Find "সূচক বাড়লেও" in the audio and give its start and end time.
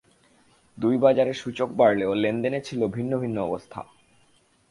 1.33-2.11